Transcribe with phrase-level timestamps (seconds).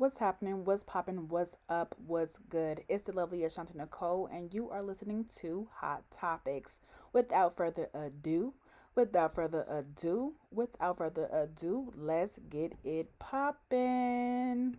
[0.00, 0.64] What's happening?
[0.64, 1.28] What's popping?
[1.28, 1.94] What's up?
[2.06, 2.84] What's good?
[2.88, 6.78] It's the lovely Ashanti Nicole, and you are listening to Hot Topics.
[7.12, 8.54] Without further ado,
[8.94, 14.78] without further ado, without further ado, let's get it popping.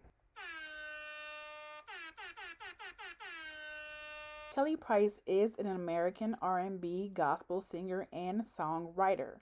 [4.56, 9.36] Kelly Price is an American R&B gospel singer and songwriter.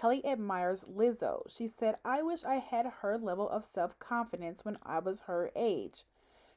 [0.00, 1.42] Kelly admires Lizzo.
[1.50, 5.50] She said, I wish I had her level of self confidence when I was her
[5.54, 6.04] age.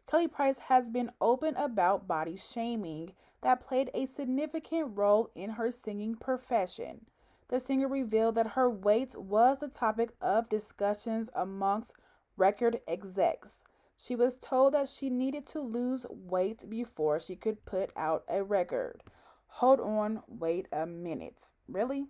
[0.08, 5.72] Kelly Price has been open about body shaming that played a significant role in her
[5.72, 7.06] singing profession.
[7.50, 11.96] The singer revealed that her weight was the topic of discussions amongst
[12.38, 13.66] record execs.
[13.98, 18.42] She was told that she needed to lose weight before she could put out a
[18.42, 19.04] record.
[19.48, 21.48] Hold on, wait a minute.
[21.68, 22.08] Really?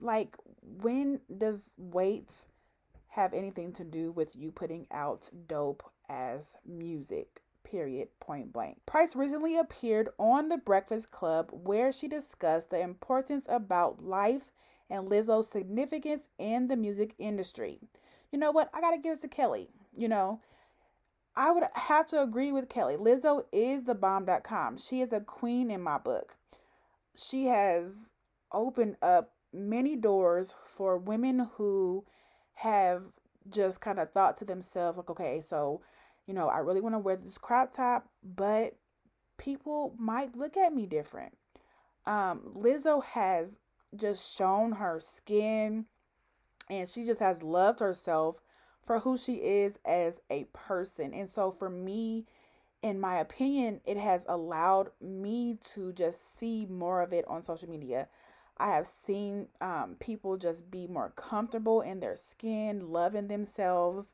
[0.00, 2.32] Like, when does weight
[3.08, 7.42] have anything to do with you putting out dope as music?
[7.64, 8.78] Period, point blank.
[8.86, 14.52] Price recently appeared on The Breakfast Club where she discussed the importance about life
[14.88, 17.80] and Lizzo's significance in the music industry.
[18.32, 18.70] You know what?
[18.72, 19.68] I gotta give it to Kelly.
[19.96, 20.40] You know,
[21.36, 22.96] I would have to agree with Kelly.
[22.96, 24.78] Lizzo is the bomb.com.
[24.78, 26.36] She is a queen in my book.
[27.16, 27.94] She has
[28.52, 32.04] opened up many doors for women who
[32.54, 33.02] have
[33.48, 35.80] just kind of thought to themselves, like, okay, so,
[36.26, 38.76] you know, I really want to wear this crop top, but
[39.38, 41.36] people might look at me different.
[42.06, 43.56] Um, Lizzo has
[43.96, 45.86] just shown her skin
[46.68, 48.36] and she just has loved herself
[48.84, 51.12] for who she is as a person.
[51.14, 52.26] And so for me,
[52.82, 57.68] in my opinion, it has allowed me to just see more of it on social
[57.68, 58.08] media.
[58.60, 64.06] I have seen um, people just be more comfortable in their skin, loving themselves.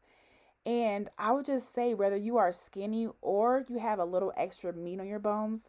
[0.66, 4.72] And I would just say, whether you are skinny or you have a little extra
[4.72, 5.62] meat on your bones,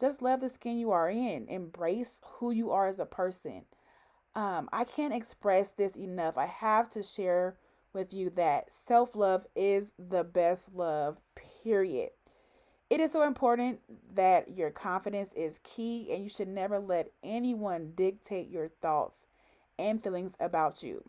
[0.00, 1.46] just love the skin you are in.
[1.48, 3.64] Embrace who you are as a person.
[4.34, 6.38] Um, I can't express this enough.
[6.38, 7.56] I have to share
[7.92, 11.18] with you that self love is the best love,
[11.62, 12.10] period.
[12.92, 13.80] It is so important
[14.16, 19.24] that your confidence is key and you should never let anyone dictate your thoughts
[19.78, 21.02] and feelings about you.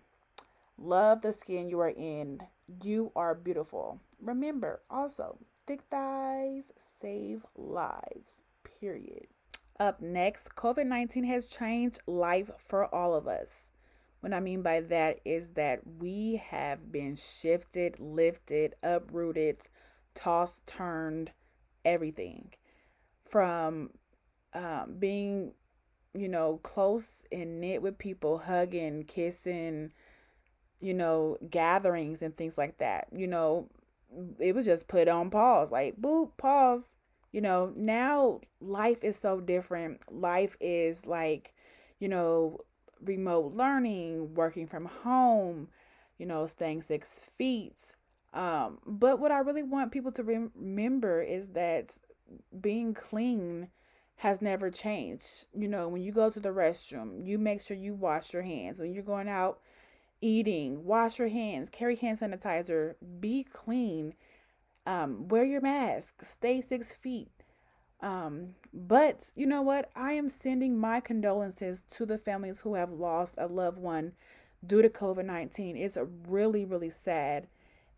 [0.77, 2.39] Love the skin you are in.
[2.81, 3.99] You are beautiful.
[4.21, 6.71] Remember also, thick thighs
[7.01, 8.43] save lives.
[8.79, 9.27] Period.
[9.77, 13.71] Up next, COVID 19 has changed life for all of us.
[14.21, 19.57] What I mean by that is that we have been shifted, lifted, uprooted,
[20.15, 21.31] tossed, turned
[21.85, 22.51] everything
[23.29, 23.91] from
[24.53, 25.53] um, being,
[26.13, 29.91] you know, close and knit with people, hugging, kissing,
[30.79, 33.07] you know, gatherings and things like that.
[33.11, 33.69] You know,
[34.39, 36.91] it was just put on pause, like boop, pause.
[37.31, 40.01] You know, now life is so different.
[40.11, 41.53] Life is like,
[41.99, 42.59] you know,
[43.03, 45.69] remote learning, working from home,
[46.17, 47.95] you know, staying six feet,
[48.33, 51.97] um, but what I really want people to remember is that
[52.59, 53.69] being clean
[54.17, 55.47] has never changed.
[55.53, 58.79] You know, when you go to the restroom, you make sure you wash your hands.
[58.79, 59.59] When you're going out
[60.19, 64.13] eating, wash your hands, carry hand sanitizer, be clean,
[64.85, 67.29] um, wear your mask, stay six feet.
[68.01, 69.91] Um, but you know what?
[69.95, 74.13] I am sending my condolences to the families who have lost a loved one
[74.65, 75.77] due to COVID 19.
[75.77, 77.47] It's a really, really sad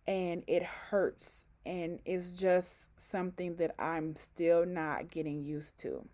[0.07, 6.05] and it hurts and it's just something that I'm still not getting used to.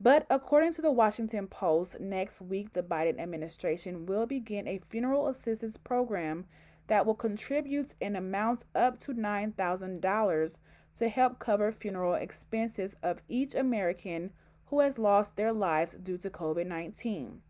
[0.00, 5.26] But according to the Washington Post, next week the Biden administration will begin a funeral
[5.26, 6.46] assistance program
[6.86, 10.58] that will contribute an amount up to $9,000
[10.96, 14.30] to help cover funeral expenses of each American
[14.66, 17.40] who has lost their lives due to COVID 19,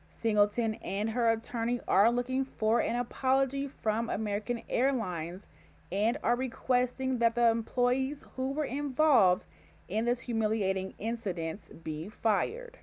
[0.10, 5.48] Singleton and her attorney are looking for an apology from American Airlines
[5.92, 9.46] and are requesting that the employees who were involved
[9.88, 12.78] in this humiliating incident be fired.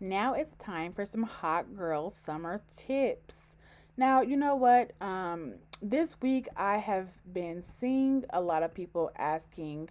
[0.00, 3.56] Now it's time for some hot girl summer tips.
[3.96, 4.92] Now, you know what?
[5.00, 9.90] Um, this week I have been seeing a lot of people asking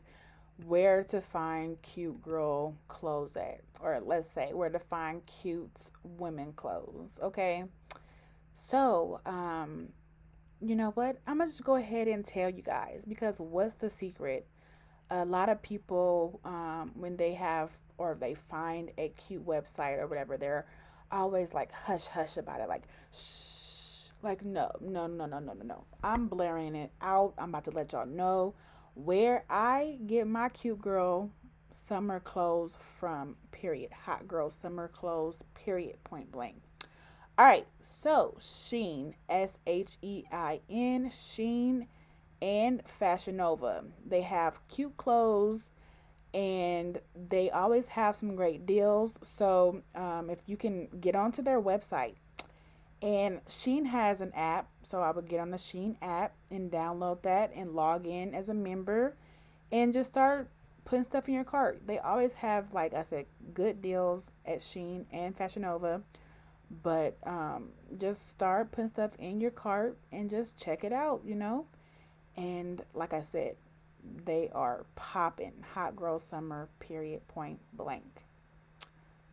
[0.66, 6.54] where to find cute girl clothes at, or let's say where to find cute women
[6.54, 7.20] clothes.
[7.22, 7.64] Okay,
[8.54, 9.90] so um,
[10.62, 11.18] you know what?
[11.28, 14.48] I'm gonna just go ahead and tell you guys because what's the secret?
[15.10, 20.08] A lot of people, um, when they have or they find a cute website or
[20.08, 20.66] whatever, they're
[21.12, 23.64] always like hush hush about it, like shh
[24.24, 25.84] like, no, no, no, no, no, no, no.
[26.02, 27.34] I'm blaring it out.
[27.38, 28.56] I'm about to let y'all know
[28.96, 31.32] where I get my cute girl
[31.70, 33.92] summer clothes from, period.
[34.06, 36.58] Hot girl summer clothes, period, point blank.
[37.38, 41.88] All right, so Shein, S H E I N, Shein,
[42.42, 43.86] and Fashion Nova.
[44.06, 45.70] They have cute clothes
[46.34, 49.18] and they always have some great deals.
[49.22, 52.16] So um, if you can get onto their website,
[53.04, 57.22] and Shein has an app, so I would get on the Shein app and download
[57.24, 59.18] that and log in as a member
[59.74, 60.50] and just start
[60.86, 61.82] putting stuff in your cart.
[61.86, 66.02] They always have, like I said, good deals at Shein and Fashion Nova.
[66.82, 67.70] But um,
[68.00, 71.66] just start putting stuff in your cart and just check it out, you know?
[72.38, 73.58] And like I said,
[74.24, 75.54] they are popping.
[75.74, 78.24] Hot girl summer, period, point blank.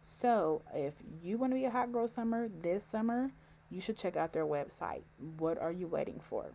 [0.02, 3.30] So if you want to be a hot girl summer this summer,
[3.70, 5.02] you should check out their website.
[5.38, 6.52] What are you waiting for?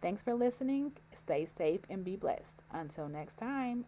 [0.00, 0.92] Thanks for listening.
[1.12, 2.62] Stay safe and be blessed.
[2.72, 3.84] Until next time.